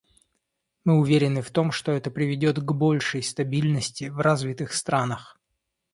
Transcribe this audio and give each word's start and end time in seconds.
Мы 0.83 0.97
уверены 0.97 1.43
в 1.43 1.51
том, 1.51 1.71
что 1.71 1.91
это 1.91 2.09
приведет 2.09 2.55
к 2.57 2.71
большей 2.73 3.21
стабильности 3.21 4.05
в 4.05 4.17
развитых 4.19 4.73
странах. 4.73 5.37